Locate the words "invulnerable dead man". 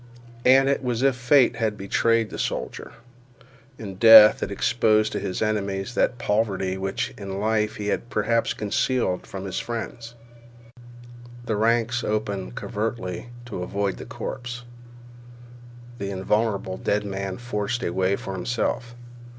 16.09-17.37